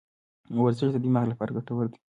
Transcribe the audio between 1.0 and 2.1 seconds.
دماغ لپاره ګټور دی.